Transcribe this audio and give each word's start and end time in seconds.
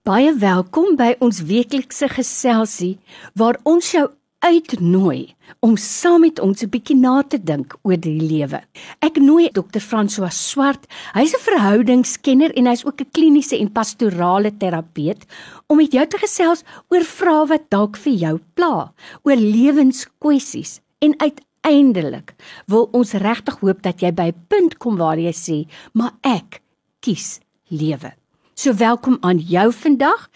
Baie 0.00 0.30
welkom 0.32 0.94
by 0.96 1.10
ons 1.20 1.42
weeklikse 1.44 2.06
geselsie 2.08 2.94
waar 3.36 3.58
ons 3.68 3.90
jou 3.92 4.06
uitnooi 4.40 5.34
om 5.60 5.74
saam 5.76 6.22
met 6.24 6.38
ons 6.40 6.62
'n 6.64 6.70
bietjie 6.72 6.96
na 6.96 7.20
te 7.22 7.36
dink 7.36 7.76
oor 7.84 8.00
die 8.00 8.16
lewe. 8.16 8.62
Ek 9.02 9.20
nooi 9.20 9.50
Dr. 9.52 9.78
François 9.78 10.32
Swart, 10.32 10.86
hy's 11.12 11.34
'n 11.34 11.44
verhoudingskenner 11.44 12.56
en 12.56 12.66
hy's 12.66 12.84
ook 12.86 13.00
'n 13.02 13.10
kliniese 13.12 13.60
en 13.60 13.72
pastorale 13.72 14.56
terapeut 14.56 15.26
om 15.68 15.76
met 15.76 15.92
jou 15.92 16.06
te 16.06 16.16
gesels 16.16 16.64
oor 16.88 17.04
vrae 17.04 17.46
wat 17.48 17.68
dalk 17.68 17.96
vir 17.96 18.12
jou 18.12 18.40
pla, 18.54 18.94
oor 19.22 19.36
lewenskwessies 19.36 20.80
en 21.00 21.14
uiteindelik 21.20 22.34
wil 22.66 22.88
ons 22.92 23.12
regtig 23.12 23.60
hoop 23.60 23.82
dat 23.82 24.00
jy 24.00 24.12
by 24.12 24.32
'n 24.32 24.46
punt 24.48 24.78
kom 24.78 24.96
waar 24.96 25.18
jy 25.18 25.32
sê, 25.32 25.68
"Maar 25.92 26.12
ek 26.22 26.62
kies 27.00 27.38
lewe." 27.68 28.19
So 28.60 28.74
welkom 28.76 29.16
aan 29.24 29.38
jou 29.38 29.70
vandag 29.72 30.26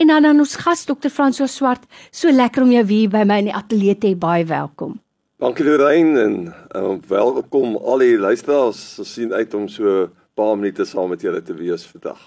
en 0.00 0.08
dan 0.08 0.24
aan 0.24 0.38
ons 0.40 0.54
gas 0.56 0.86
Dr. 0.88 1.10
Franso 1.12 1.44
Swart. 1.46 1.82
So 2.10 2.32
lekker 2.32 2.62
om 2.64 2.70
jou 2.72 2.84
hier 2.88 3.10
by 3.12 3.26
my 3.28 3.36
in 3.42 3.48
die 3.50 3.56
ateljee 3.58 3.98
te 4.00 4.08
hê. 4.08 4.16
Baie 4.16 4.46
welkom. 4.48 4.94
Dankie 5.42 5.66
Lorraine 5.66 6.22
en 6.22 6.36
um, 6.78 7.02
welkom 7.10 7.74
al 7.76 8.00
die 8.00 8.14
luisteraars. 8.16 8.78
Ons 9.02 9.10
sien 9.18 9.34
uit 9.36 9.54
om 9.58 9.66
so 9.68 9.84
'n 10.06 10.08
paar 10.34 10.56
minute 10.56 10.84
saam 10.88 11.10
met 11.12 11.20
julle 11.20 11.42
te 11.42 11.52
wees 11.52 11.84
vandag. 11.84 12.22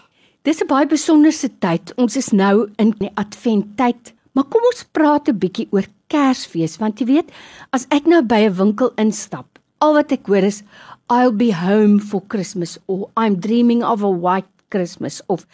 Dis 0.45 0.61
'n 0.61 0.67
baie 0.67 0.85
besonderse 0.85 1.49
tyd. 1.59 1.93
Ons 1.97 2.17
is 2.17 2.29
nou 2.31 2.69
in 2.77 2.93
die 2.99 3.11
adventtyd. 3.15 4.13
Maar 4.33 4.45
kom 4.45 4.61
ons 4.61 4.85
praat 4.91 5.27
'n 5.27 5.39
bietjie 5.39 5.67
oor 5.71 5.87
Kersfees 6.07 6.77
want 6.77 6.99
jy 6.99 7.05
weet, 7.05 7.31
as 7.71 7.87
ek 7.89 8.05
nou 8.05 8.21
by 8.21 8.45
'n 8.45 8.53
winkel 8.53 8.91
instap, 8.97 9.57
al 9.81 9.93
wat 9.93 10.11
ek 10.11 10.27
hoor 10.27 10.43
is 10.43 10.63
I'll 11.09 11.31
be 11.31 11.51
home 11.51 11.99
for 11.99 12.21
Christmas 12.27 12.77
or 12.85 13.09
I'm 13.17 13.39
dreaming 13.39 13.83
of 13.83 14.03
a 14.03 14.11
white 14.11 14.56
Christmas 14.69 15.21
of 15.27 15.45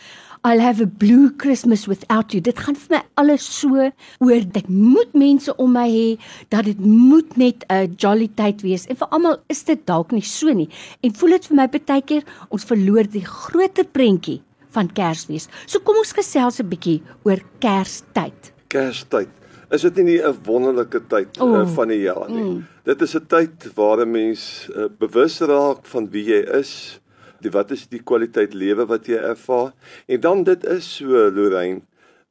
I'll 0.44 0.59
have 0.59 0.81
a 0.81 0.85
blue 0.85 1.31
Christmas 1.31 1.88
without 1.88 2.34
you. 2.34 2.41
Dit 2.41 2.59
gaan 2.59 2.76
vir 2.76 2.98
my 2.98 3.02
alles 3.16 3.45
so 3.45 3.89
oor 4.20 4.48
dit 4.58 4.70
moet 4.70 5.14
mense 5.16 5.55
om 5.55 5.72
my 5.72 5.86
hê 5.88 6.08
dat 6.52 6.66
dit 6.66 6.80
moet 6.80 7.38
net 7.38 7.64
'n 7.70 7.95
jolly 7.97 8.30
tyd 8.36 8.61
wees. 8.61 8.88
En 8.88 8.95
vir 8.95 9.08
almal 9.08 9.38
is 9.50 9.64
dit 9.64 9.86
dalk 9.86 10.11
nie 10.11 10.25
so 10.25 10.53
nie. 10.53 10.70
En 11.02 11.14
voel 11.14 11.30
dit 11.30 11.45
vir 11.47 11.55
my 11.55 11.67
baie 11.67 12.02
keer 12.02 12.23
ons 12.50 12.64
verloor 12.64 13.03
die 13.03 13.25
groter 13.25 13.86
prentjie 13.86 14.42
van 14.73 14.89
Kersfees. 14.94 15.48
So 15.66 15.80
kom 15.80 15.98
ons 15.98 16.14
gesels 16.14 16.59
'n 16.59 16.70
bietjie 16.70 17.02
oor 17.23 17.39
Kerstyd. 17.59 18.53
Kerstyd. 18.67 19.30
Is 19.72 19.81
dit 19.81 19.95
nie 19.95 20.22
'n 20.22 20.38
wonderlike 20.45 21.02
tyd 21.08 21.39
oh, 21.42 21.61
uh, 21.61 21.67
van 21.67 21.88
die 21.88 22.02
jaar 22.02 22.30
nie? 22.30 22.44
Mm. 22.44 22.66
Dit 22.83 23.02
is 23.02 23.16
'n 23.16 23.25
tyd 23.27 23.73
waar 23.75 24.05
'n 24.05 24.11
mens 24.11 24.70
uh, 24.75 24.86
bewus 25.00 25.39
raak 25.39 25.86
van 25.86 26.09
wie 26.09 26.25
jy 26.25 26.42
is, 26.59 27.00
die 27.44 27.53
wat 27.53 27.72
is 27.75 27.88
die 27.91 28.02
kwaliteit 28.02 28.53
lewe 28.58 28.88
wat 28.89 29.08
jy 29.08 29.19
ervaar? 29.19 29.73
En 30.08 30.22
dan 30.23 30.44
dit 30.47 30.66
is 30.66 30.88
so 30.97 31.27
Lorraine 31.30 31.83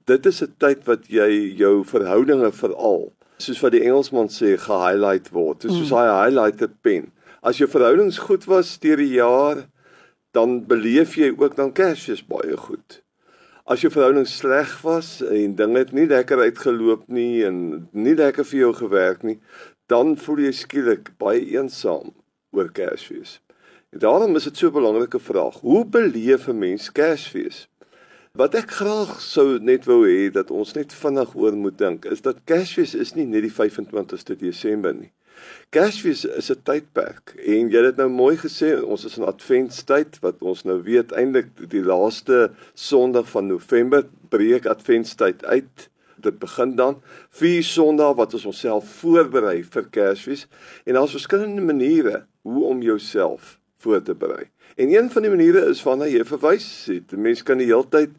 dit 0.07 0.27
is 0.27 0.43
'n 0.43 0.55
tyd 0.59 0.85
wat 0.87 1.07
jy 1.07 1.55
jou 1.57 1.85
verhoudinge 1.85 2.53
veral 2.53 3.13
soos 3.39 3.61
wat 3.63 3.73
die 3.73 3.83
Engelsman 3.83 4.29
sê 4.31 4.57
ge-highlight 4.57 5.31
word. 5.35 5.63
Soos 5.63 5.91
mm. 5.91 5.97
hy 5.99 6.07
highlighter 6.07 6.71
pen. 6.83 7.11
As 7.43 7.59
jou 7.59 7.69
verhoudings 7.69 8.19
goed 8.19 8.47
was 8.47 8.79
deur 8.79 8.97
die 8.97 9.15
jaar 9.19 9.67
dan 10.33 10.63
beleef 10.67 11.17
jy 11.19 11.33
ook 11.35 11.57
dan 11.57 11.73
Kersfees 11.73 12.23
baie 12.25 12.57
goed. 12.57 13.03
As 13.67 13.83
jou 13.83 13.91
verhoudings 13.93 14.37
sleg 14.39 14.71
was 14.83 15.21
en 15.23 15.57
dinge 15.59 15.79
het 15.79 15.93
nie 15.93 16.07
lekker 16.07 16.39
uitgeloop 16.39 17.09
nie 17.09 17.45
en 17.45 17.89
nie 17.93 18.15
lekker 18.15 18.45
vir 18.45 18.59
jou 18.59 18.73
gewerk 18.75 19.23
nie 19.23 19.39
dan 19.93 20.17
voel 20.17 20.47
jy 20.47 20.53
skielik 20.57 21.13
baie 21.21 21.43
eensaam 21.53 22.15
oor 22.57 22.71
Kersfees 22.75 23.41
daarom 23.93 24.37
is 24.37 24.45
dit 24.45 24.57
so 24.57 24.67
'n 24.67 24.73
belangrike 24.73 25.19
vraag. 25.19 25.61
Hoe 25.61 25.87
beleef 25.87 26.49
'n 26.49 26.59
mens 26.59 26.93
Kersfees? 26.93 27.69
Wat 28.33 28.55
ek 28.55 28.71
graag 28.71 29.21
sou 29.21 29.59
net 29.59 29.85
wou 29.85 30.07
hê 30.09 30.31
dat 30.33 30.51
ons 30.51 30.73
net 30.73 30.93
vinnig 30.93 31.35
oor 31.35 31.53
moet 31.53 31.79
dink, 31.79 32.05
is 32.05 32.21
dat 32.21 32.45
Kersfees 32.45 32.95
is 32.95 33.15
nie 33.15 33.27
net 33.27 33.43
die 33.43 33.53
25ste 33.53 34.37
Desember 34.37 34.95
nie. 34.95 35.13
Kersfees 35.69 36.25
is 36.25 36.51
'n 36.51 36.63
tydperk 36.65 37.35
en 37.37 37.69
jy 37.69 37.77
het 37.77 37.85
dit 37.85 37.97
nou 37.97 38.09
mooi 38.09 38.37
gesê, 38.37 38.83
ons 38.83 39.05
is 39.05 39.19
in 39.19 39.25
Adventstyd 39.25 40.19
wat 40.23 40.41
ons 40.41 40.65
nou 40.65 40.83
weet 40.83 41.13
eintlik 41.13 41.69
die 41.69 41.85
laaste 41.85 42.51
Sondag 42.75 43.29
van 43.29 43.47
November 43.47 44.09
breek 44.29 44.67
Adventstyd 44.67 45.45
uit. 45.45 45.89
Dit 46.17 46.39
begin 46.39 46.77
dan 46.77 47.03
vier 47.31 47.63
Sondae 47.63 48.15
wat 48.15 48.35
ons 48.35 48.45
onsself 48.45 48.89
voorberei 49.01 49.63
vir 49.63 49.85
Kersfees 49.91 50.47
en 50.85 50.95
daar's 50.95 51.11
verskillende 51.11 51.63
maniere 51.63 52.25
hoe 52.43 52.65
om 52.65 52.83
jouself 52.83 53.59
voor 53.83 54.03
te 54.03 54.15
berei. 54.15 54.47
En 54.77 54.89
een 54.89 55.11
van 55.11 55.23
die 55.23 55.31
maniere 55.31 55.67
is 55.71 55.83
wanneer 55.85 56.13
jy 56.15 56.25
verwys 56.25 56.69
het. 56.89 57.13
Mense 57.13 57.45
kan 57.45 57.61
die 57.61 57.69
hele 57.69 57.89
tyd 57.93 58.15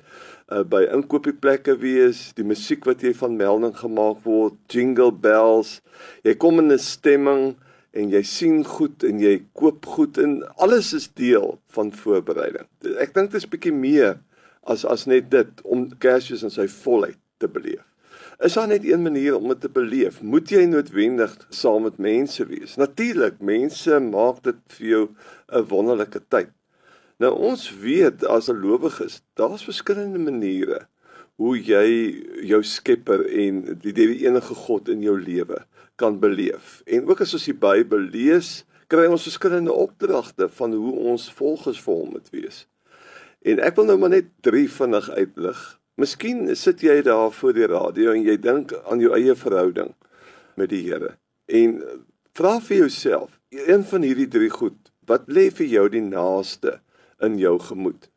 uh, 0.51 0.61
by 0.67 0.83
inkopiesplekke 0.93 1.77
wees, 1.81 2.31
die 2.37 2.45
musiek 2.45 2.85
wat 2.89 3.03
jy 3.03 3.13
van 3.17 3.37
melding 3.39 3.73
gemaak 3.77 4.21
word, 4.27 4.57
jingle 4.71 5.11
bells. 5.11 5.79
Jy 6.27 6.35
kom 6.41 6.59
in 6.61 6.71
'n 6.71 6.79
stemming 6.79 7.55
en 7.93 8.09
jy 8.09 8.23
sien 8.25 8.63
goed 8.65 9.03
en 9.03 9.19
jy 9.21 9.39
koop 9.53 9.85
goed 9.85 10.17
en 10.17 10.41
alles 10.57 10.93
is 10.93 11.07
deel 11.13 11.59
van 11.75 11.91
voorbereiding. 11.93 12.67
Ek 12.99 13.13
dink 13.13 13.31
dit 13.31 13.41
is 13.41 13.49
bietjie 13.49 13.73
meer 13.73 14.19
as 14.63 14.85
as 14.85 15.05
net 15.05 15.29
dit 15.31 15.61
om 15.63 15.89
Kersfees 15.99 16.43
in 16.43 16.53
sy 16.53 16.67
volheid 16.67 17.19
te 17.37 17.47
beleef. 17.47 17.83
Is 18.43 18.53
daar 18.53 18.67
net 18.67 18.83
een 18.83 19.01
manier 19.01 19.35
om 19.35 19.47
dit 19.47 19.59
te 19.61 19.69
beleef? 19.71 20.17
Moet 20.21 20.49
jy 20.51 20.65
noodwendig 20.67 21.31
saam 21.55 21.85
met 21.87 21.97
mense 21.97 22.43
wees? 22.49 22.73
Natuurlik, 22.75 23.37
mense 23.39 23.99
maak 24.03 24.41
dit 24.43 24.57
vir 24.75 24.87
jou 24.87 25.03
'n 25.47 25.67
wonderlike 25.71 26.19
tyd. 26.27 26.49
Nou 27.23 27.31
ons 27.31 27.63
weet 27.79 28.25
as 28.25 28.49
'n 28.49 28.59
gelowige, 28.59 29.07
daar's 29.39 29.63
verskillende 29.63 30.19
maniere 30.19 30.87
hoe 31.35 31.55
jy 31.57 31.87
jou 32.43 32.63
Skepper 32.63 33.25
en 33.25 33.79
die 33.79 33.93
die 33.93 34.25
enige 34.27 34.55
God 34.55 34.89
in 34.89 35.01
jou 35.01 35.21
lewe 35.21 35.65
kan 35.95 36.19
beleef. 36.19 36.81
En 36.85 37.07
ook 37.07 37.21
as 37.21 37.33
ons 37.33 37.45
die 37.45 37.53
Bybel 37.53 37.99
lees, 37.99 38.65
kry 38.87 39.05
ons 39.05 39.23
verskillende 39.23 39.71
opdragte 39.71 40.49
van 40.49 40.73
hoe 40.73 40.93
ons 40.93 41.31
volgens 41.31 41.81
vir 41.81 41.93
hom 41.93 42.09
moet 42.09 42.29
wees. 42.29 42.67
En 43.41 43.59
ek 43.59 43.75
wil 43.75 43.85
nou 43.85 43.97
maar 43.97 44.09
net 44.09 44.25
drie 44.41 44.69
vinnig 44.69 45.09
uitlig 45.09 45.79
Miskien 46.01 46.47
sit 46.57 46.81
jy 46.81 47.01
daar 47.05 47.29
voor 47.31 47.53
die 47.53 47.67
radio 47.69 48.15
en 48.15 48.23
jy 48.25 48.33
dink 48.41 48.71
aan 48.89 49.01
jou 49.03 49.11
eie 49.13 49.35
verhouding 49.37 49.91
met 50.57 50.71
die 50.71 50.81
Here. 50.87 51.11
En 51.45 51.75
vra 52.33 52.55
vir 52.65 52.85
jouself, 52.85 53.35
een 53.53 53.85
van 53.85 54.01
hierdie 54.01 54.29
drie 54.31 54.49
goed, 54.49 54.89
wat 55.05 55.29
lê 55.29 55.51
vir 55.53 55.69
jou 55.69 55.85
die 55.93 56.01
naaste 56.01 56.79
in 57.21 57.37
jou 57.37 57.59
gemoed? 57.61 58.09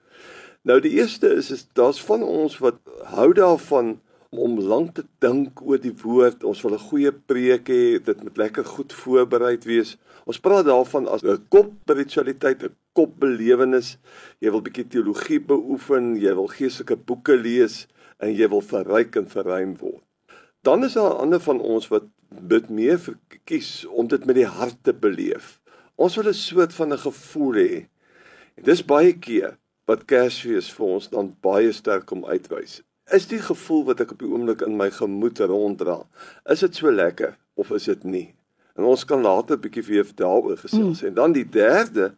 Nou 0.64 0.78
die 0.80 0.94
eerste 0.96 1.34
is 1.36 1.52
is 1.52 1.66
daar's 1.76 2.00
van 2.00 2.24
ons 2.24 2.56
wat 2.64 2.80
hou 3.12 3.28
daarvan 3.36 3.98
om 4.38 4.58
lank 4.60 4.94
te 4.96 5.04
dink 5.24 5.60
oor 5.62 5.80
die 5.80 5.94
woord. 6.02 6.44
Ons 6.44 6.62
wil 6.64 6.74
'n 6.74 6.88
goeie 6.88 7.12
preek 7.12 7.68
hê, 7.68 7.98
dit 8.02 8.22
moet 8.22 8.36
lekker 8.36 8.64
goed 8.64 8.92
voorberei 8.92 9.58
wees. 9.64 9.96
Ons 10.26 10.40
praat 10.40 10.66
daarvan 10.66 11.08
as 11.08 11.22
'n 11.22 11.46
kop 11.48 11.72
spiritualiteit, 11.82 12.62
'n 12.62 12.74
kop 12.92 13.18
belewenis. 13.20 13.98
Jy 14.40 14.50
wil 14.50 14.62
bietjie 14.62 14.88
teologie 14.88 15.40
beoefen, 15.40 16.16
jy 16.16 16.34
wil 16.34 16.48
geestelike 16.48 16.96
boeke 16.96 17.36
lees 17.36 17.86
en 18.18 18.34
jy 18.34 18.48
wil 18.48 18.60
verryk 18.60 19.16
en 19.16 19.26
verruim 19.26 19.76
word. 19.76 20.02
Dan 20.62 20.84
is 20.84 20.94
daar 20.94 21.20
ander 21.20 21.40
van 21.40 21.60
ons 21.60 21.88
wat 21.88 22.04
dit 22.30 22.68
meer 22.68 22.98
verkies 22.98 23.86
om 23.86 24.08
dit 24.08 24.26
met 24.26 24.36
die 24.36 24.46
hart 24.46 24.82
te 24.82 24.92
beleef. 24.92 25.60
Ons 25.96 26.16
wil 26.16 26.28
'n 26.28 26.34
soort 26.34 26.72
van 26.74 26.92
'n 26.92 26.98
gevoel 26.98 27.54
hê. 27.54 27.86
Dis 28.62 28.82
baie 28.84 29.12
keer 29.12 29.58
wat 29.86 30.04
Kersfees 30.04 30.72
vir 30.72 30.86
ons 30.86 31.08
dan 31.08 31.36
baie 31.40 31.72
sterk 31.72 32.10
om 32.10 32.24
uitwys 32.24 32.82
is 33.14 33.26
die 33.30 33.40
gevoel 33.42 33.84
wat 33.86 34.00
ek 34.02 34.14
op 34.16 34.22
die 34.22 34.30
oomblik 34.30 34.64
in 34.66 34.76
my 34.76 34.90
gemoed 34.90 35.38
ronddra. 35.38 36.00
Is 36.50 36.64
dit 36.64 36.74
so 36.74 36.90
lekker 36.90 37.36
of 37.54 37.70
is 37.70 37.86
dit 37.86 38.04
nie? 38.04 38.34
En 38.76 38.84
ons 38.84 39.04
kan 39.04 39.22
later 39.22 39.56
'n 39.56 39.60
bietjie 39.60 39.82
weer 39.82 40.06
daaroor 40.14 40.56
gesels. 40.56 41.02
Mm. 41.02 41.06
En 41.08 41.14
dan 41.14 41.32
die 41.32 41.48
derde 41.48 42.14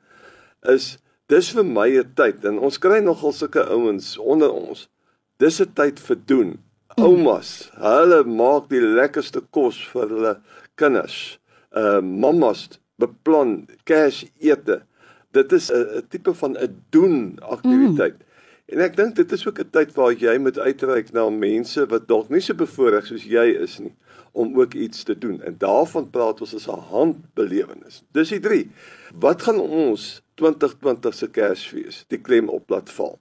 is 0.62 0.98
dis 1.26 1.50
vir 1.52 1.64
my 1.64 1.88
'n 1.98 2.12
tyd 2.14 2.44
en 2.44 2.58
ons 2.58 2.78
kry 2.78 3.00
nogal 3.00 3.32
sulke 3.32 3.64
ouens 3.68 4.18
onder 4.18 4.52
ons. 4.52 4.88
Dis 5.36 5.60
'n 5.60 5.72
tyd 5.74 6.00
vir 6.00 6.16
doen. 6.24 6.58
Mm. 6.96 7.04
Oumas, 7.04 7.70
hulle 7.74 8.24
maak 8.24 8.68
die 8.68 8.80
lekkerste 8.80 9.40
kos 9.50 9.78
vir 9.92 10.08
hulle 10.08 10.40
kinders. 10.74 11.38
Uh 11.70 12.00
mammas 12.00 12.68
beplan 12.98 13.68
Kersete. 13.84 14.82
Dit 15.32 15.52
is 15.52 15.70
'n 15.70 16.02
tipe 16.08 16.34
van 16.34 16.56
'n 16.56 16.82
doen 16.90 17.38
aktiwiteit. 17.40 18.18
Mm. 18.18 18.27
En 18.68 18.82
ek 18.84 18.98
dink 18.98 19.14
dit 19.16 19.30
is 19.32 19.46
ook 19.48 19.60
'n 19.60 19.70
tyd 19.72 19.94
waar 19.96 20.12
jy 20.12 20.36
moet 20.38 20.58
uitreik 20.58 21.12
na 21.12 21.30
mense 21.30 21.86
wat 21.88 22.08
dalk 22.08 22.28
nie 22.28 22.40
so 22.40 22.54
bevoorreg 22.54 23.06
soos 23.06 23.24
jy 23.24 23.46
is 23.56 23.78
nie 23.78 23.94
om 24.32 24.60
ook 24.60 24.74
iets 24.74 25.02
te 25.02 25.18
doen. 25.18 25.40
En 25.42 25.56
daarvan 25.58 26.10
praat 26.10 26.40
ons 26.40 26.54
as 26.54 26.68
'n 26.68 26.80
handbelewenis. 26.90 28.02
Dis 28.12 28.28
die 28.28 28.40
3. 28.40 28.70
Wat 29.14 29.42
gaan 29.42 29.60
ons 29.60 30.22
2020 30.34 31.14
se 31.14 31.28
Kersfees 31.28 32.04
die 32.08 32.20
klem 32.20 32.48
op 32.48 32.68
laat 32.70 32.90
val? 32.90 33.18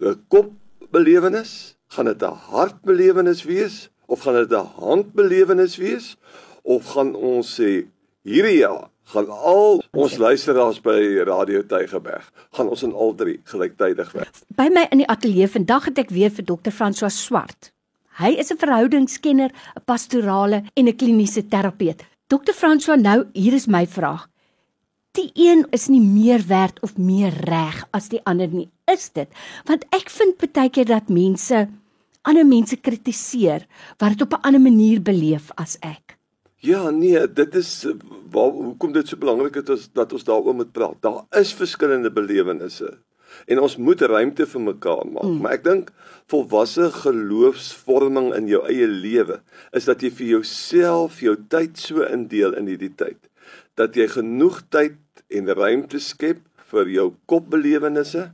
'n 0.00 0.24
Kopbelewenis? 0.28 1.76
Gaan 1.88 2.04
dit 2.04 2.22
'n 2.22 2.40
hartbelewenis 2.50 3.44
wees 3.44 3.90
of 4.06 4.20
gaan 4.20 4.34
dit 4.34 4.52
'n 4.52 4.66
handbelewenis 4.80 5.76
wees? 5.76 6.16
Of 6.62 6.84
gaan 6.84 7.14
ons 7.14 7.60
sê 7.60 7.86
hierdie 8.22 8.58
jaar 8.58 8.88
gaan 9.10 9.30
al 9.30 9.82
ons 9.96 10.16
luisteraars 10.18 10.78
by 10.84 11.00
Radio 11.26 11.62
Tygerberg 11.66 12.26
gaan 12.56 12.70
ons 12.70 12.84
in 12.86 12.94
al 12.94 13.14
drie 13.18 13.40
gelyktydig 13.50 14.12
werk. 14.14 14.42
By 14.54 14.68
my 14.72 14.86
in 14.94 15.02
die 15.02 15.10
ateljee 15.10 15.50
vandag 15.50 15.90
het 15.90 15.98
ek 16.04 16.14
weer 16.14 16.32
vir 16.34 16.46
Dr. 16.46 16.74
François 16.74 17.14
Swart. 17.14 17.72
Hy 18.20 18.36
is 18.38 18.50
'n 18.52 18.60
verhoudingskenner, 18.60 19.50
'n 19.50 19.84
pastorale 19.84 20.62
en 20.74 20.88
'n 20.88 20.96
kliniese 20.96 21.46
terapeut. 21.48 22.04
Dr. 22.28 22.54
François, 22.54 23.00
nou 23.00 23.26
hier 23.32 23.52
is 23.52 23.66
my 23.66 23.86
vraag. 23.86 24.28
Die 25.12 25.30
een 25.34 25.66
is 25.70 25.88
nie 25.88 26.00
meer 26.00 26.46
werd 26.46 26.80
of 26.82 26.96
meer 26.96 27.32
reg 27.44 27.86
as 27.90 28.08
die 28.08 28.20
ander 28.24 28.48
nie. 28.48 28.70
Is 28.86 29.10
dit? 29.10 29.28
Want 29.64 29.84
ek 29.90 30.10
vind 30.10 30.52
baie 30.52 30.70
keer 30.70 30.84
dat 30.84 31.08
mense 31.08 31.68
ander 32.22 32.46
mense 32.46 32.76
kritiseer 32.76 33.66
wat 33.98 34.08
dit 34.12 34.22
op 34.22 34.32
'n 34.32 34.42
ander 34.46 34.60
manier 34.60 35.02
beleef 35.02 35.50
as 35.56 35.76
ek. 35.80 36.19
Ja, 36.60 36.90
nee, 36.92 37.20
dit 37.32 37.54
is 37.56 37.70
waar 38.30 38.50
hoekom 38.52 38.92
dit 38.92 39.08
so 39.08 39.16
belangrik 39.20 39.56
is 39.72 39.86
dat 39.96 40.12
ons 40.12 40.26
daaroor 40.28 40.54
moet 40.54 40.72
praat. 40.76 40.98
Daar 41.00 41.24
is 41.40 41.54
verskillende 41.56 42.12
belewennisse 42.12 42.98
en 43.46 43.60
ons 43.62 43.76
moet 43.78 44.00
ruimte 44.10 44.44
vir 44.46 44.60
mekaar 44.60 45.04
maak. 45.06 45.24
Mm. 45.24 45.36
Maar 45.40 45.52
ek 45.56 45.64
dink 45.64 45.90
volwasse 46.32 46.88
geloofsvorming 46.98 48.32
in 48.36 48.48
jou 48.50 48.60
eie 48.68 48.88
lewe 48.90 49.38
is 49.76 49.86
dat 49.86 50.02
jy 50.02 50.10
vir 50.18 50.32
jouself 50.34 51.20
jou 51.22 51.36
tyd 51.48 51.78
so 51.78 52.02
indeel 52.04 52.56
in 52.58 52.68
hierdie 52.68 52.92
tyd 52.98 53.30
dat 53.78 53.96
jy 53.96 54.08
genoeg 54.10 54.60
tyd 54.72 54.98
en 55.30 55.50
ruimte 55.56 56.00
skep 56.02 56.42
vir 56.70 56.90
jou 56.92 57.06
kopbelewennisse, 57.30 58.30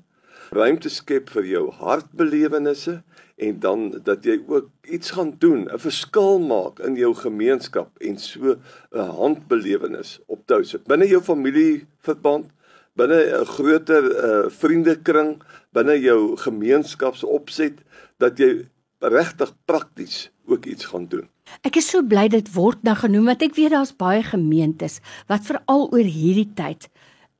ruimte 0.57 0.91
skep 0.93 1.31
vir 1.37 1.47
jou 1.51 1.65
hartbelewennisse 1.79 3.01
en 3.37 3.59
dan 3.61 3.87
dat 4.05 4.25
jy 4.25 4.39
ook 4.49 4.71
iets 4.89 5.13
gaan 5.17 5.35
doen, 5.39 5.69
'n 5.69 5.79
verskil 5.79 6.39
maak 6.41 6.81
in 6.81 6.97
jou 6.97 7.15
gemeenskap 7.15 7.91
en 8.01 8.19
so 8.19 8.57
'n 8.93 9.11
handbelewenis 9.21 10.21
optou 10.27 10.65
sit 10.65 10.85
binne 10.85 11.07
jou 11.07 11.21
familieverband, 11.21 12.47
binne 12.97 13.41
'n 13.41 13.45
groter 13.45 14.05
uh, 14.05 14.51
vriendekring, 14.51 15.43
binne 15.73 16.01
jou 16.01 16.37
gemeenskapsopset 16.37 17.79
dat 18.19 18.39
jy 18.39 18.67
regtig 19.01 19.53
prakties 19.65 20.31
ook 20.47 20.65
iets 20.65 20.85
gaan 20.85 21.07
doen. 21.09 21.29
Ek 21.63 21.77
is 21.77 21.89
so 21.91 22.03
bly 22.03 22.29
dit 22.29 22.49
word 22.55 22.83
nou 22.83 22.97
genoem 22.97 23.25
want 23.31 23.43
ek 23.43 23.55
weet 23.55 23.75
daar's 23.75 23.95
baie 23.97 24.23
gemeentes 24.23 25.01
wat 25.31 25.47
veral 25.47 25.89
oor 25.93 26.09
hierdie 26.09 26.51
tyd 26.55 26.89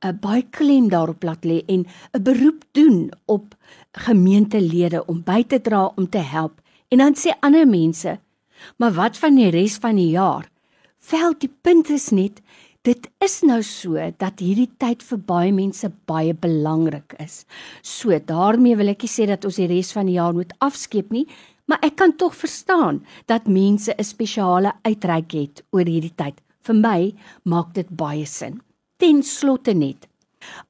'n 0.05 0.19
baie 0.21 0.43
klem 0.57 0.89
daarop 0.93 1.23
laat 1.23 1.45
lê 1.49 1.63
en 1.73 1.85
'n 2.13 2.23
beroep 2.23 2.61
doen 2.71 3.11
op 3.25 3.55
gemeentelede 3.91 5.05
om 5.05 5.23
by 5.23 5.43
te 5.43 5.61
dra 5.61 5.91
om 5.95 6.09
te 6.09 6.21
help. 6.21 6.61
En 6.87 6.97
dan 6.97 7.15
sê 7.15 7.33
ander 7.39 7.67
mense, 7.67 8.19
maar 8.77 8.93
wat 8.93 9.17
van 9.17 9.35
die 9.35 9.49
res 9.49 9.77
van 9.77 9.95
die 9.95 10.09
jaar? 10.09 10.49
Vel 10.99 11.33
die 11.37 11.51
punt 11.61 11.89
is 11.89 12.09
net 12.09 12.41
dit 12.81 13.09
is 13.19 13.41
nou 13.41 13.63
so 13.63 14.11
dat 14.17 14.39
hierdie 14.39 14.69
tyd 14.77 15.03
vir 15.03 15.17
baie 15.17 15.51
mense 15.51 15.91
baie 16.05 16.33
belangrik 16.33 17.15
is. 17.19 17.45
So 17.81 18.19
daarmee 18.19 18.75
wil 18.75 18.89
ek 18.89 19.01
nie 19.01 19.11
sê 19.11 19.25
dat 19.27 19.45
ons 19.45 19.55
die 19.55 19.67
res 19.67 19.91
van 19.91 20.05
die 20.05 20.15
jaar 20.15 20.33
moet 20.33 20.53
afskeep 20.59 21.11
nie, 21.11 21.27
maar 21.65 21.79
ek 21.81 21.95
kan 21.95 22.15
tog 22.15 22.35
verstaan 22.35 23.03
dat 23.25 23.47
mense 23.47 23.91
'n 23.97 24.03
spesiale 24.03 24.71
uitreik 24.83 25.31
het 25.31 25.63
oor 25.71 25.85
hierdie 25.85 26.15
tyd. 26.15 26.39
Vir 26.61 26.75
my 26.75 27.15
maak 27.43 27.73
dit 27.73 27.89
baie 27.89 28.25
sin 28.25 28.61
ten 28.97 29.23
slotte 29.23 29.73
net. 29.73 30.07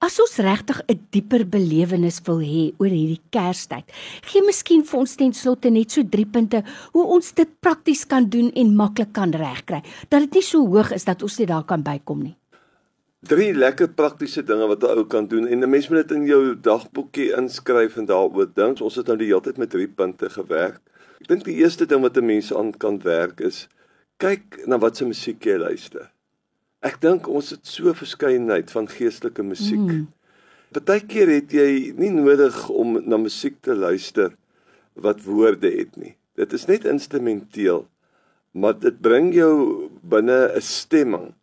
As 0.02 0.18
ons 0.20 0.38
regtig 0.42 0.80
'n 0.88 1.00
dieper 1.12 1.44
belewenis 1.46 2.20
wil 2.28 2.40
hê 2.40 2.74
oor 2.80 2.90
hierdie 2.90 3.22
Kerstyd, 3.32 3.86
gee 4.30 4.42
miskien 4.42 4.84
vir 4.84 5.00
ons 5.00 5.16
ten 5.16 5.34
slotte 5.34 5.70
net 5.70 5.92
so 5.92 6.04
3 6.04 6.26
punte 6.26 6.64
hoe 6.94 7.06
ons 7.06 7.32
dit 7.32 7.50
prakties 7.62 8.06
kan 8.06 8.30
doen 8.30 8.52
en 8.56 8.76
maklik 8.76 9.14
kan 9.14 9.32
regkry, 9.32 9.82
dat 10.10 10.20
dit 10.22 10.34
nie 10.34 10.42
so 10.42 10.66
hoog 10.66 10.92
is 10.92 11.06
dat 11.06 11.24
ons 11.24 11.38
nie 11.40 11.48
daar 11.48 11.64
kan 11.64 11.84
bykom 11.84 12.24
nie. 12.24 12.36
Drie 13.22 13.54
lekker 13.54 13.88
praktiese 13.88 14.44
dinge 14.44 14.68
wat 14.68 14.84
'n 14.84 14.98
ou 14.98 15.06
kan 15.06 15.28
doen 15.28 15.48
en 15.48 15.64
'n 15.64 15.70
mens 15.70 15.90
moet 15.90 16.08
dit 16.08 16.18
in 16.18 16.26
jou 16.26 16.56
dagboekie 16.56 17.36
inskryf 17.38 17.98
en 17.98 18.06
daaroor 18.06 18.54
dink. 18.54 18.82
Ons 18.82 18.96
het 18.96 19.08
nou 19.08 19.18
die 19.18 19.28
hele 19.28 19.42
tyd 19.42 19.58
met 19.58 19.70
drie 19.70 19.88
punte 19.88 20.30
gewerk. 20.30 20.82
Ek 21.22 21.28
dink 21.28 21.44
die 21.44 21.58
eerste 21.64 21.86
ding 21.86 22.02
wat 22.02 22.18
'n 22.18 22.26
mens 22.26 22.54
aan 22.54 22.72
kan 22.78 23.00
werk 23.00 23.40
is 23.42 23.68
kyk 24.18 24.68
na 24.68 24.78
wat 24.78 24.98
se 24.98 25.06
musiek 25.06 25.44
jy 25.46 25.58
luister. 25.58 26.12
Ek 26.86 27.00
dink 27.02 27.28
ons 27.28 27.50
het 27.56 27.66
so 27.66 27.94
verskeidenheid 27.98 28.70
van 28.72 28.90
geestelike 28.90 29.44
musiek. 29.44 29.82
Mm. 29.82 30.06
Partykeer 30.76 31.32
het 31.32 31.54
jy 31.56 31.94
nie 31.98 32.12
nodig 32.14 32.58
om 32.70 33.00
na 33.08 33.18
musiek 33.18 33.58
te 33.66 33.74
luister 33.74 34.36
wat 34.94 35.24
woorde 35.26 35.72
het 35.74 35.96
nie. 35.98 36.14
Dit 36.38 36.54
is 36.54 36.68
net 36.70 36.86
instrumenteel, 36.86 37.88
maar 38.54 38.78
dit 38.78 39.02
bring 39.02 39.32
jou 39.34 39.90
binne 40.04 40.54
'n 40.54 40.62
stemming 40.62 41.34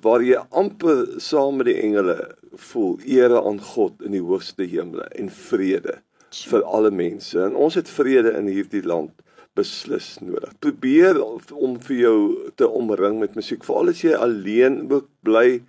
waar 0.00 0.22
jy 0.22 0.38
amper 0.50 1.20
saam 1.20 1.56
met 1.58 1.66
die 1.66 1.80
engele 1.82 2.36
voel 2.54 2.98
ere 3.04 3.42
aan 3.42 3.60
God 3.60 4.02
in 4.02 4.12
die 4.12 4.22
hoogste 4.22 4.64
hemele 4.64 5.08
en 5.18 5.28
vrede 5.28 5.98
vir 6.30 6.62
alle 6.62 6.90
mense. 6.90 7.38
En 7.40 7.54
ons 7.54 7.74
het 7.74 7.88
vrede 7.88 8.32
in 8.38 8.46
hierdie 8.46 8.82
land 8.82 9.12
beslis 9.58 10.16
nodig. 10.22 10.54
Probeer 10.62 11.18
om 11.22 11.76
vir 11.86 11.98
jou 11.98 12.18
te 12.60 12.68
omring 12.68 13.18
met 13.22 13.36
musiek. 13.38 13.64
Veral 13.66 13.92
as 13.92 14.02
jy 14.04 14.14
alleen 14.16 14.84
ook 14.86 15.08
bly, 15.26 15.60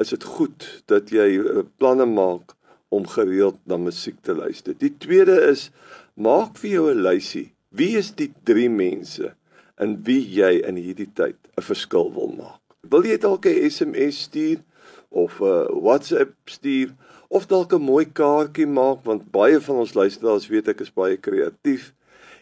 is 0.00 0.10
dit 0.14 0.26
goed 0.36 0.66
dat 0.90 1.12
jy 1.14 1.28
eh, 1.38 1.62
planne 1.78 2.06
maak 2.10 2.56
om 2.94 3.06
gereeld 3.10 3.58
na 3.70 3.78
musiek 3.80 4.16
te 4.26 4.34
luister. 4.34 4.74
Die 4.78 4.92
tweede 5.02 5.36
is 5.50 5.70
maak 6.14 6.58
vir 6.62 6.70
jou 6.70 6.86
'n 6.90 7.02
lysie. 7.02 7.52
Wie 7.70 7.96
is 7.98 8.12
die 8.14 8.32
drie 8.44 8.70
mense 8.70 9.34
in 9.80 9.96
wie 10.06 10.22
jy 10.22 10.62
in 10.62 10.76
hierdie 10.76 11.10
tyd 11.14 11.36
'n 11.58 11.62
verskil 11.62 12.12
wil 12.14 12.34
maak? 12.38 12.60
Wil 12.90 13.02
jy 13.02 13.18
dalk 13.18 13.46
'n 13.46 13.70
SMS 13.70 14.22
stuur 14.28 14.62
of 15.10 15.40
'n 15.40 15.80
WhatsApp 15.82 16.34
stuur 16.46 16.94
of 17.28 17.46
dalk 17.46 17.72
'n 17.72 17.82
mooi 17.82 18.04
kaartjie 18.04 18.66
maak 18.66 19.04
want 19.04 19.30
baie 19.30 19.60
van 19.60 19.76
ons 19.76 19.94
luisteraars 19.94 20.48
weet 20.48 20.68
ek 20.68 20.80
is 20.80 20.94
baie 20.94 21.16
kreatief 21.16 21.92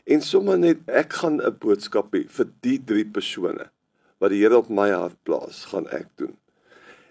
en 0.04 0.20
sommer 0.20 0.58
net 0.58 0.78
ek 0.88 1.12
gaan 1.12 1.40
'n 1.40 1.58
boodskap 1.58 2.14
hê 2.14 2.26
vir 2.28 2.49
die 2.60 2.78
drie 2.78 3.04
persone 3.04 3.70
wat 4.20 4.31
die 4.31 4.43
Here 4.43 4.56
op 4.56 4.69
my 4.70 4.90
hart 4.90 5.19
plaas, 5.25 5.64
gaan 5.64 5.88
ek 5.90 6.06
doen. 6.16 6.37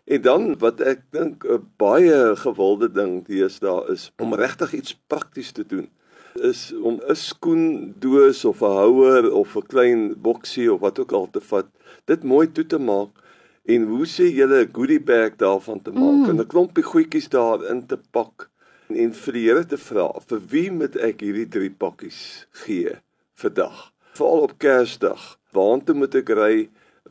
En 0.08 0.22
dan 0.22 0.58
wat 0.60 0.82
ek 0.82 1.02
dink 1.12 1.46
'n 1.46 1.68
baie 1.78 2.36
gewilde 2.36 2.92
ding 2.92 3.26
deesdae 3.28 3.92
is 3.92 4.12
om 4.18 4.34
regtig 4.34 4.74
iets 4.74 4.96
prakties 5.08 5.52
te 5.52 5.64
doen 5.64 5.90
is 6.36 6.74
om 6.84 7.00
'n 7.08 7.16
skoendoos 7.16 8.46
of 8.46 8.62
'n 8.62 8.76
houer 8.82 9.32
of 9.34 9.56
'n 9.56 9.68
klein 9.68 10.22
boksie 10.22 10.74
of 10.74 10.80
wat 10.80 11.00
ook 11.00 11.12
al 11.12 11.30
te 11.30 11.42
vat, 11.42 11.68
dit 12.06 12.24
mooi 12.24 12.52
toe 12.52 12.66
te 12.66 12.80
maak 12.80 13.10
en 13.66 13.88
hoe 13.88 14.06
sê 14.06 14.26
julle 14.32 14.64
'n 14.64 14.74
goodie 14.74 15.00
bag 15.00 15.36
daarvan 15.36 15.82
te 15.82 15.92
maak 15.92 16.26
mm. 16.26 16.30
en 16.30 16.40
'n 16.40 16.48
klompie 16.48 16.84
goedjies 16.84 17.30
daarin 17.30 17.86
te 17.88 17.98
pak 18.12 18.50
en 18.96 19.14
vir 19.14 19.36
die 19.38 19.46
Here 19.46 19.64
te 19.68 19.78
vra 19.78 20.08
vir 20.30 20.42
wie 20.52 20.70
moet 20.74 20.96
ek 21.00 21.24
hierdie 21.26 21.48
drie 21.50 21.72
pakkies 21.72 22.22
gee 22.64 22.98
vandag? 23.42 23.92
Veral 24.18 24.48
op 24.48 24.58
Kersdag 24.62 25.24
waartoe 25.56 25.96
moet 25.98 26.15
ek 26.20 26.32
ry? 26.38 26.56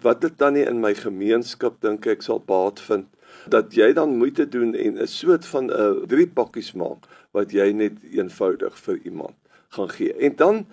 Wat 0.01 0.21
dit 0.25 0.37
dan 0.41 0.57
nie 0.57 0.67
in 0.69 0.81
my 0.81 0.93
gemeenskap 0.97 1.81
dink 1.85 2.07
ek 2.09 2.25
sal 2.25 2.41
baat 2.41 2.81
vind? 2.87 3.09
Dat 3.53 3.75
jy 3.77 3.93
dan 3.97 4.19
moeite 4.21 4.47
doen 4.49 4.75
en 4.75 4.99
'n 4.99 5.07
soort 5.07 5.47
van 5.47 5.71
'n 5.71 5.81
uh, 5.81 6.07
drie 6.07 6.27
pakkies 6.27 6.73
maak 6.73 7.07
wat 7.33 7.53
jy 7.53 7.73
net 7.73 7.97
eenvoudig 8.13 8.79
vir 8.79 8.99
iemand 9.05 9.37
gaan 9.69 9.91
gee. 9.91 10.15
En 10.15 10.37
dan 10.37 10.67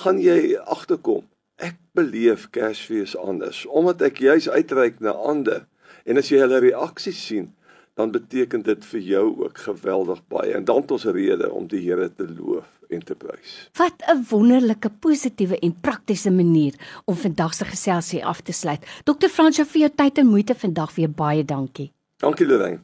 gaan 0.00 0.18
jy 0.18 0.56
agterkom 0.56 1.26
ek 1.56 1.76
beleef 1.92 2.50
Kersfees 2.50 3.16
anders 3.16 3.66
omdat 3.66 4.02
ek 4.02 4.18
juis 4.18 4.48
uitreik 4.48 5.00
na 5.00 5.10
ander. 5.10 5.66
En 6.04 6.16
as 6.16 6.28
jy 6.28 6.38
hulle 6.38 6.58
reaksies 6.58 7.26
sien 7.26 7.54
dan 7.94 8.10
beteken 8.10 8.62
dit 8.62 8.84
vir 8.84 9.00
jou 9.00 9.24
ook 9.44 9.58
geweldig 9.58 10.20
baie 10.28 10.52
en 10.54 10.64
dan 10.64 10.80
het 10.80 10.90
ons 10.90 11.04
rede 11.04 11.50
om 11.50 11.66
die 11.68 11.80
Here 11.84 12.10
te 12.14 12.28
loof 12.28 12.68
en 12.88 13.04
te 13.04 13.14
prys. 13.14 13.70
Wat 13.78 14.02
'n 14.06 14.24
wonderlike 14.30 14.90
positiewe 14.90 15.58
en 15.58 15.80
praktiese 15.80 16.30
manier 16.30 16.74
om 17.04 17.14
vandag 17.14 17.54
se 17.54 17.64
geselsie 17.64 18.24
af 18.24 18.40
te 18.40 18.52
sluit. 18.52 18.86
Dr. 19.04 19.28
Fransjo 19.28 19.64
vir 19.64 19.80
jou 19.80 19.90
tyd 19.94 20.18
en 20.18 20.26
moeite 20.26 20.54
vandag 20.54 20.94
weer 20.94 21.10
baie 21.10 21.44
dankie. 21.44 21.92
Dankie 22.16 22.46
Lorraine. 22.46 22.78